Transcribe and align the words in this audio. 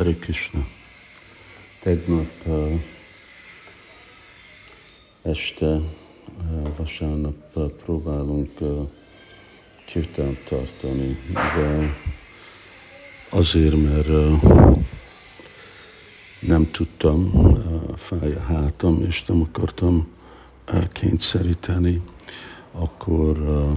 Hare 0.00 0.14
Krishna. 0.14 0.60
Tegnap 1.82 2.30
uh, 2.46 2.72
este, 5.22 5.66
uh, 5.66 5.82
vasárnap 6.76 7.34
uh, 7.54 7.70
próbálunk 7.70 8.50
uh, 8.60 8.88
kirtánt 9.86 10.38
tartani, 10.48 11.16
de 11.32 11.94
azért, 13.30 13.82
mert 13.82 14.08
uh, 14.08 14.78
nem 16.40 16.70
tudtam, 16.70 17.30
uh, 17.34 17.96
fáj 17.96 18.32
a 18.32 18.40
hátam, 18.40 19.04
és 19.08 19.24
nem 19.24 19.42
akartam 19.42 20.08
uh, 20.72 20.88
kényszeríteni, 20.92 22.02
akkor 22.72 23.38
uh, 23.38 23.76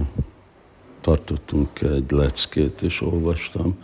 tartottunk 1.00 1.80
egy 1.80 2.10
leckét, 2.10 2.82
és 2.82 3.00
olvastam 3.00 3.78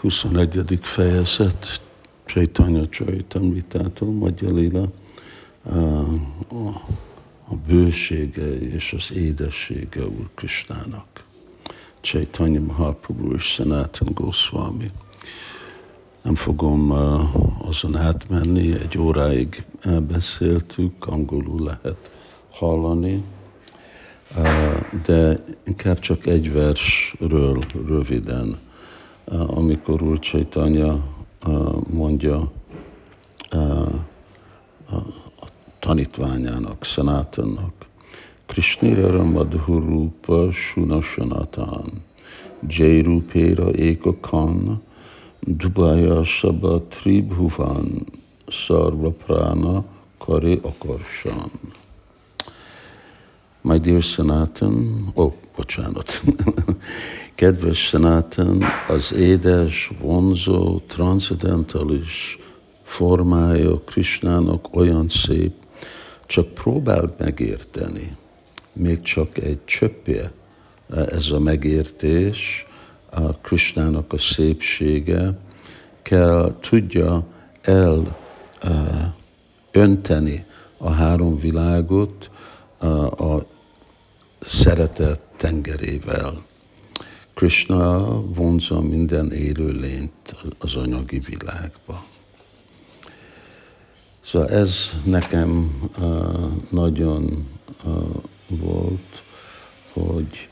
21. 0.00 0.78
fejezet 0.82 1.82
Csaitanya 2.24 2.88
Csaitamritától, 2.88 4.12
Magyar 4.12 4.52
Lila, 4.52 4.88
a 7.48 7.54
bősége 7.66 8.58
és 8.58 8.92
az 8.92 9.16
édessége 9.16 10.04
Úr 10.04 10.28
Kristának. 10.34 11.24
Csaitanya 12.00 12.60
Mahaprabhu 12.60 13.34
és 13.34 13.44
Sanatan 13.44 14.08
Goswami. 14.14 14.90
Nem 16.22 16.34
fogom 16.34 16.90
azon 17.68 17.96
átmenni, 17.96 18.72
egy 18.72 18.98
óráig 18.98 19.64
beszéltük, 20.08 21.06
angolul 21.06 21.62
lehet 21.64 22.10
hallani, 22.50 23.24
de 25.04 25.44
inkább 25.66 25.98
csak 25.98 26.26
egy 26.26 26.52
versről 26.52 27.64
röviden 27.86 28.64
amikor 29.30 30.02
Úr 30.02 30.18
Csaitanya 30.18 31.04
mondja 31.92 32.50
a 34.88 34.98
tanítványának, 35.78 36.84
Szanátannak, 36.84 37.72
Krishnira 38.46 39.24
Madhurupa 39.24 40.52
Sunasanatan, 40.52 41.84
Jairupera 42.68 43.70
Eka 43.70 44.14
Khan, 44.20 44.82
Dubaya 45.40 46.24
Saba 46.24 46.80
Tribhuvan, 46.80 48.06
Sarva 48.48 49.10
Prana 49.10 49.84
Kare 50.18 50.58
Akarsan. 50.62 51.50
My 53.66 53.78
dear 53.78 54.02
Sanatan, 54.02 55.08
oh, 55.14 55.32
bocsánat, 55.56 56.22
Kedves 57.34 57.78
Sanatan, 57.78 58.62
az 58.88 59.12
édes, 59.12 59.90
vonzó, 60.00 60.78
transzendentális 60.78 62.38
formája 62.82 63.80
Krisnának 63.80 64.76
olyan 64.76 65.08
szép, 65.08 65.52
csak 66.26 66.54
próbáld 66.54 67.12
megérteni. 67.18 68.16
Még 68.72 69.02
csak 69.02 69.38
egy 69.38 69.64
csöppje 69.64 70.32
ez 71.10 71.30
a 71.30 71.38
megértés, 71.38 72.66
a 73.10 73.32
Krisnának 73.32 74.12
a 74.12 74.18
szépsége, 74.18 75.38
kell 76.02 76.56
tudja 76.60 77.26
el 77.62 78.16
uh, 78.64 78.70
önteni 79.72 80.44
a 80.76 80.90
három 80.90 81.38
világot 81.38 82.30
a 83.18 83.54
szeretet 84.46 85.20
tengerével. 85.36 86.44
Krishna 87.34 88.20
vonza 88.22 88.80
minden 88.80 89.32
élő 89.32 89.70
lényt 89.70 90.36
az 90.58 90.74
anyagi 90.74 91.18
világba. 91.18 92.04
Szóval 94.24 94.48
ez 94.48 94.90
nekem 95.04 95.80
uh, 95.98 96.52
nagyon 96.70 97.46
uh, 97.84 97.94
volt, 98.46 99.22
hogy 99.92 100.48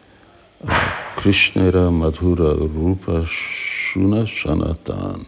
uh, 0.61 0.71
Krishnera 1.17 1.91
Madhura 1.91 2.55
Rupa 2.55 3.25
Suna 3.27 4.27
Sanatan, 4.27 5.25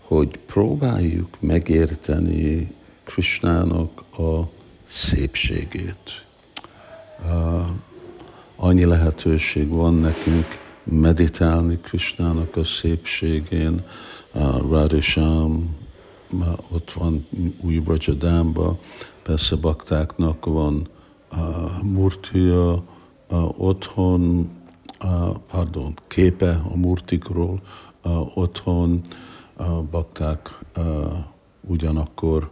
hogy 0.00 0.38
próbáljuk 0.46 1.40
megérteni 1.40 2.74
Krishnának 3.04 4.00
a 4.18 4.50
szépségét. 4.86 6.26
Annyi 8.56 8.84
lehetőség 8.84 9.68
van 9.68 9.94
nekünk 9.94 10.46
meditálni 10.84 11.78
Krisnának 11.80 12.56
a 12.56 12.64
szépségén, 12.64 13.84
Radisham, 14.70 15.76
ott 16.70 16.92
van 16.92 17.26
új 17.60 17.78
Brajadámba, 17.78 18.78
persze 19.22 19.56
baktáknak 19.56 20.44
van 20.44 20.88
murtia 21.82 22.82
otthon, 23.56 24.50
pardon, 25.46 25.94
képe 26.06 26.60
a 26.72 26.76
murtikról 26.76 27.60
otthon, 28.34 29.00
bakták 29.90 30.58
ugyanakkor 31.60 32.50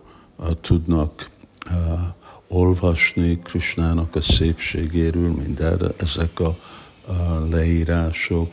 tudnak 0.60 1.30
olvasni 2.52 3.38
Krisnának 3.42 4.14
a 4.14 4.20
szépségéről, 4.20 5.28
mindenre 5.28 5.88
ezek 5.96 6.40
a, 6.40 6.56
a 7.06 7.46
leírások, 7.50 8.50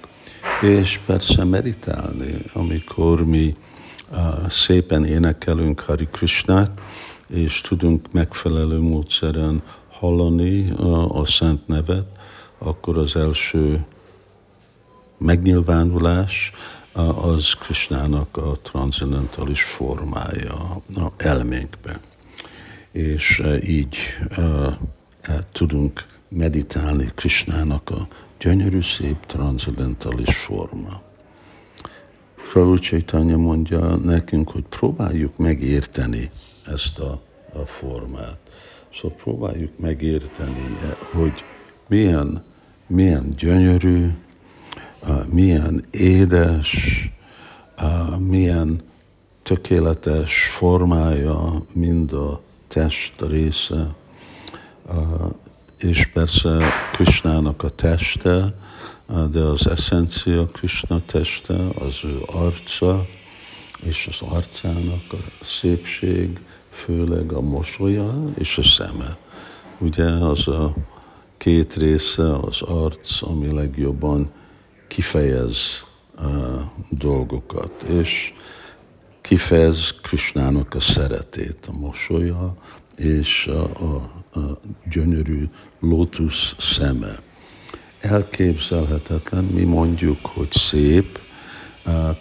és 0.61 0.99
persze 1.05 1.43
meditálni, 1.43 2.35
amikor 2.53 3.25
mi 3.25 3.55
a, 4.09 4.49
szépen 4.49 5.05
énekelünk 5.05 5.79
Hari 5.79 6.07
Krishnát, 6.11 6.79
és 7.29 7.61
tudunk 7.61 8.11
megfelelő 8.11 8.79
módszeren 8.79 9.61
hallani 9.89 10.69
a, 10.71 11.19
a 11.19 11.25
szent 11.25 11.67
nevet, 11.67 12.07
akkor 12.57 12.97
az 12.97 13.15
első 13.15 13.85
megnyilvánulás 15.17 16.51
az 17.21 17.53
Krisnának 17.53 18.37
a 18.37 18.57
transzendentális 18.61 19.63
formája 19.63 20.81
a 20.95 21.11
elménkben 21.17 21.99
és 22.97 23.39
eh, 23.39 23.69
így 23.69 23.95
uh, 24.37 24.73
tudunk 25.51 26.05
meditálni 26.29 27.11
Krisnának 27.15 27.89
a 27.89 28.07
gyönyörű, 28.39 28.81
szép, 28.81 29.25
transzendentális 29.25 30.35
forma. 30.35 31.01
Prabhu 32.51 32.77
Chaitanya 32.77 33.37
mondja 33.37 33.95
nekünk, 33.95 34.49
hogy 34.49 34.63
próbáljuk 34.69 35.37
megérteni 35.37 36.29
ezt 36.65 36.99
a, 36.99 37.21
a 37.53 37.65
formát. 37.65 38.39
Szóval 38.93 39.17
próbáljuk 39.17 39.79
megérteni, 39.79 40.77
eh, 40.83 40.89
hogy 41.11 41.43
milyen, 41.87 42.43
milyen 42.87 43.33
gyönyörű, 43.37 44.07
milyen 45.31 45.83
édes, 45.91 46.77
milyen 48.17 48.81
tökéletes 49.43 50.43
formája 50.43 51.65
mind 51.73 52.13
a 52.13 52.41
test 52.77 53.21
része, 53.21 53.95
és 55.79 56.09
persze 56.13 56.59
Krishnának 56.91 57.63
a 57.63 57.69
teste, 57.69 58.53
de 59.31 59.39
az 59.39 59.67
eszencia 59.67 60.45
Krishna 60.45 61.01
teste, 61.05 61.53
az 61.53 61.99
ő 62.03 62.19
arca, 62.25 63.05
és 63.83 64.07
az 64.11 64.27
arcának 64.29 65.03
a 65.11 65.43
szépség, 65.43 66.39
főleg 66.69 67.31
a 67.31 67.41
mosolya 67.41 68.31
és 68.37 68.57
a 68.57 68.63
szeme. 68.63 69.17
Ugye 69.77 70.05
az 70.05 70.47
a 70.47 70.73
két 71.37 71.75
része, 71.75 72.35
az 72.35 72.61
arc, 72.61 73.21
ami 73.21 73.53
legjobban 73.53 74.31
kifejez 74.87 75.85
uh, 76.17 76.61
dolgokat, 76.89 77.83
és 77.83 78.33
kifejez 79.27 79.93
Krisnának 80.01 80.73
a 80.73 80.79
szeretét, 80.79 81.67
a 81.67 81.77
mosolya 81.79 82.55
és 82.95 83.47
a, 83.47 83.63
a, 83.63 83.95
a 84.39 84.59
gyönyörű 84.89 85.43
lótusz 85.79 86.55
szeme. 86.59 87.19
Elképzelhetetlen, 87.99 89.43
mi 89.43 89.63
mondjuk, 89.63 90.25
hogy 90.25 90.51
szép 90.51 91.19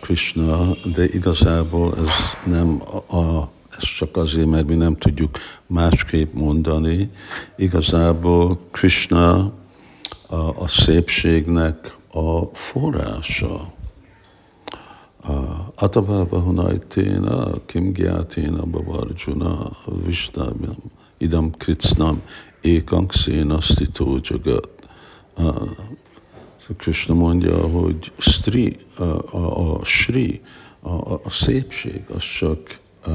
Krishna, 0.00 0.75
de 0.94 1.05
igazából 1.05 1.94
ez 1.97 2.08
nem 2.47 2.82
a, 3.08 3.17
a 3.17 3.50
ez 3.76 3.82
csak 3.82 4.17
azért, 4.17 4.47
mert 4.47 4.67
mi 4.67 4.75
nem 4.75 4.97
tudjuk 4.97 5.38
másképp 5.67 6.35
mondani. 6.35 7.11
Igazából 7.56 8.58
Krishna 8.70 9.53
a, 10.26 10.37
a 10.37 10.69
szépségnek 10.69 11.97
a 12.12 12.44
forrása. 12.55 13.75
Atavaba 15.23 15.56
hunaiténa, 16.31 17.64
kim 17.67 17.93
gyáténa 17.93 18.64
bavarjuna, 18.64 19.70
vistábjam, 20.05 20.76
idam 21.19 21.50
kritsnam, 21.50 22.23
ékank 22.61 23.12
szénasztitó 23.12 24.20
jagat. 24.23 24.69
Krishna 26.76 27.14
mondja, 27.14 27.69
hogy 27.69 28.12
Sri, 28.19 28.76
a, 28.99 29.02
a, 29.37 29.75
a 29.78 29.84
Sri, 29.84 30.40
a, 30.81 31.12
a 31.12 31.31
szépség, 31.31 32.05
az 32.08 32.22
csak 32.38 32.79
a, 33.05 33.11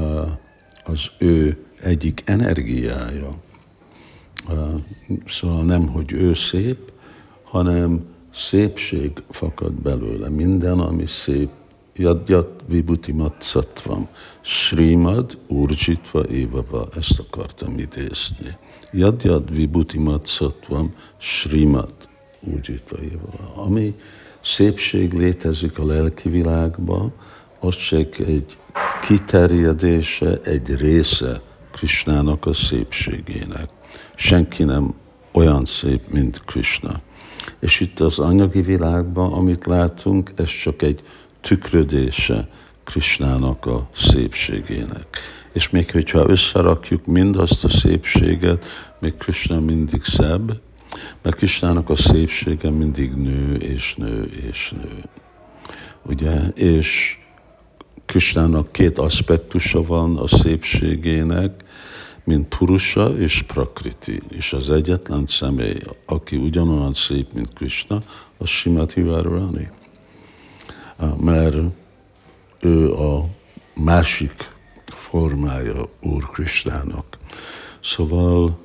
az 0.84 1.10
ő 1.18 1.64
egyik 1.80 2.22
energiája. 2.24 3.34
Szóval 5.26 5.64
nem, 5.64 5.86
hogy 5.86 6.12
ő 6.12 6.34
szép, 6.34 6.92
hanem 7.42 8.04
szépség 8.34 9.22
fakad 9.30 9.72
belőle. 9.72 10.28
Minden, 10.28 10.78
ami 10.80 11.06
szép, 11.06 11.50
Jadjat 11.96 12.64
vibutimat 12.66 13.42
szatvam, 13.42 14.08
Srimad 14.40 15.38
urjitva 15.48 16.26
évava, 16.26 16.88
ezt 16.96 17.18
akartam 17.18 17.78
idézni. 17.78 18.56
Jadjat 18.92 19.50
vibutimat 19.50 20.26
szatvam, 20.26 20.92
Srimad 21.18 21.94
urjitva 22.40 22.96
évava. 23.02 23.52
Ami 23.54 23.94
szépség 24.40 25.12
létezik 25.12 25.78
a 25.78 25.86
lelki 25.86 26.28
világban, 26.28 27.12
az 27.60 27.76
csak 27.76 28.18
egy 28.18 28.56
kiterjedése, 29.06 30.40
egy 30.40 30.76
része 30.76 31.40
Krisnának 31.72 32.46
a 32.46 32.52
szépségének. 32.52 33.68
Senki 34.14 34.64
nem 34.64 34.94
olyan 35.32 35.64
szép, 35.64 36.08
mint 36.10 36.44
Krishna. 36.44 37.00
És 37.60 37.80
itt 37.80 38.00
az 38.00 38.18
anyagi 38.18 38.60
világban, 38.62 39.32
amit 39.32 39.66
látunk, 39.66 40.32
ez 40.36 40.48
csak 40.62 40.82
egy 40.82 41.02
tükrödése 41.42 42.48
Krishnának 42.84 43.66
a 43.66 43.88
szépségének. 43.94 45.06
És 45.52 45.70
még 45.70 45.90
hogyha 45.90 46.28
összerakjuk 46.28 47.06
mindazt 47.06 47.64
a 47.64 47.68
szépséget, 47.68 48.64
még 48.98 49.14
Krishna 49.16 49.60
mindig 49.60 50.04
szebb, 50.04 50.60
mert 51.22 51.36
Krishnának 51.36 51.90
a 51.90 51.94
szépsége 51.94 52.70
mindig 52.70 53.12
nő 53.14 53.54
és 53.54 53.94
nő 53.94 54.24
és 54.50 54.70
nő. 54.76 55.02
Ugye? 56.02 56.48
És 56.54 57.18
Krishnának 58.06 58.72
két 58.72 58.98
aspektusa 58.98 59.82
van 59.82 60.16
a 60.16 60.26
szépségének, 60.26 61.64
mint 62.24 62.56
Purusa 62.56 63.16
és 63.18 63.42
Prakriti. 63.42 64.22
És 64.28 64.52
az 64.52 64.70
egyetlen 64.70 65.26
személy, 65.26 65.78
aki 66.06 66.36
ugyanolyan 66.36 66.92
szép, 66.92 67.32
mint 67.32 67.52
Krishna, 67.52 68.02
az 68.38 68.48
Simati 68.48 69.02
Várvani. 69.02 69.70
Mert 71.20 71.56
ő 72.60 72.92
a 72.92 73.28
másik 73.74 74.50
formája 74.84 75.88
Úr 76.00 76.30
Krishnának. 76.30 77.18
Szóval 77.82 78.58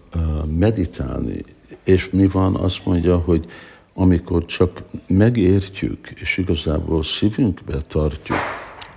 meditálni, 0.46 1.42
és 1.84 2.10
mi 2.10 2.28
van, 2.28 2.56
azt 2.56 2.86
mondja, 2.86 3.18
hogy 3.18 3.46
amikor 3.94 4.46
csak 4.46 4.84
megértjük, 5.08 6.10
és 6.16 6.38
igazából 6.38 7.04
szívünkbe 7.04 7.82
tartjuk 7.82 8.38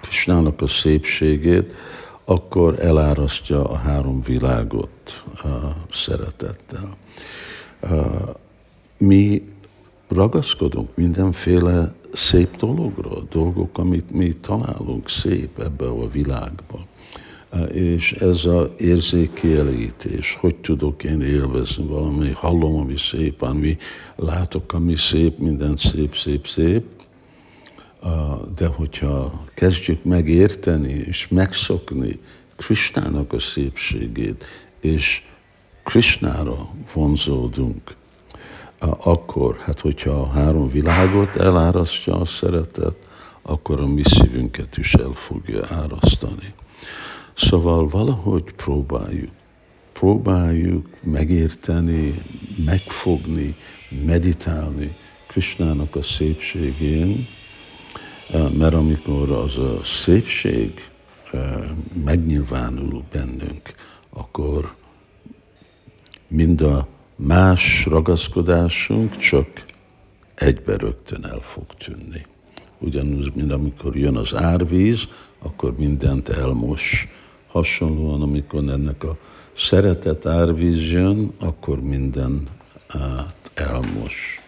Krishnának 0.01 0.63
a 0.63 0.67
szépségét, 0.67 1.77
akkor 2.25 2.81
elárasztja 2.81 3.65
a 3.65 3.77
három 3.77 4.23
világot 4.23 5.25
a 5.35 5.87
szeretettel. 5.93 6.97
Mi 8.99 9.43
ragaszkodunk 10.11 10.97
mindenféle 10.97 11.95
szép 12.13 12.57
dologra, 12.57 13.21
dolgok, 13.31 13.79
amit 13.79 14.11
mi 14.11 14.37
találunk 14.41 15.09
szép 15.09 15.59
ebbe 15.59 15.87
a 15.87 16.11
világban. 16.11 16.87
És 17.73 18.13
ez 18.13 18.45
az 18.45 18.69
érzékielítés, 18.77 20.37
hogy 20.41 20.55
tudok 20.55 21.05
én 21.05 21.21
élvezni 21.21 21.85
valami, 21.85 22.31
hallom, 22.31 22.75
ami 22.75 22.97
szép, 22.97 23.43
ami 23.43 23.77
látok, 24.17 24.73
ami 24.73 24.97
szép, 24.97 25.39
minden 25.39 25.77
szép, 25.77 26.17
szép, 26.17 26.47
szép, 26.47 26.85
de 28.57 28.67
hogyha 28.67 29.45
kezdjük 29.55 30.05
megérteni 30.05 30.93
és 30.93 31.29
megszokni 31.29 32.19
Krisnának 32.57 33.33
a 33.33 33.39
szépségét, 33.39 34.45
és 34.81 35.23
Krisnára 35.85 36.71
vonzódunk, 36.93 37.97
akkor, 38.89 39.57
hát 39.57 39.81
hogyha 39.81 40.11
a 40.11 40.29
három 40.29 40.69
világot 40.69 41.37
elárasztja 41.37 42.15
a 42.21 42.25
szeretet, 42.25 42.97
akkor 43.43 43.81
a 43.81 43.87
mi 43.87 44.03
szívünket 44.05 44.77
is 44.77 44.95
el 44.95 45.13
fogja 45.13 45.67
árasztani. 45.71 46.55
Szóval 47.35 47.89
valahogy 47.89 48.53
próbáljuk, 48.53 49.31
próbáljuk 49.93 50.89
megérteni, 51.03 52.23
megfogni, 52.65 53.55
meditálni 54.05 54.97
Krisnának 55.27 55.97
a 55.97 56.03
szépségén, 56.03 57.27
mert 58.59 58.75
amikor 58.75 59.31
az 59.31 59.59
a 59.59 59.81
szépség 59.85 60.91
megnyilvánul 62.05 63.03
bennünk, 63.13 63.75
akkor 64.11 64.75
mind 66.29 66.61
a 66.61 66.89
más 67.23 67.87
ragaszkodásunk 67.87 69.17
csak 69.17 69.47
egybe 70.35 70.77
rögtön 70.77 71.25
el 71.25 71.41
fog 71.41 71.65
tűnni. 71.79 72.27
Ugyanúgy, 72.79 73.33
mint 73.35 73.53
amikor 73.53 73.97
jön 73.97 74.17
az 74.17 74.35
árvíz, 74.35 75.09
akkor 75.39 75.77
mindent 75.77 76.29
elmos. 76.29 77.09
Hasonlóan, 77.47 78.23
amikor 78.23 78.69
ennek 78.69 79.05
a 79.05 79.17
szeretet 79.57 80.27
árvíz 80.27 80.93
jön, 80.93 81.33
akkor 81.39 81.81
minden 81.81 82.47
elmos. 83.55 84.41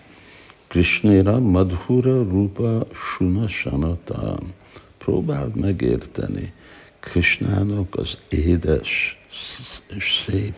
Krishnera 0.67 1.39
Madhura 1.39 2.23
Rupa 2.23 2.87
Shuna 2.93 3.49
Shanatan. 3.49 4.39
Próbáld 4.99 5.57
megérteni 5.57 6.53
Krishnának 7.01 7.95
az 7.95 8.19
édes 8.29 9.19
és 9.97 10.25
szép 10.25 10.55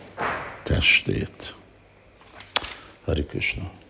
testét. 0.63 1.55
Hari 3.05 3.23
Krishna. 3.23 3.84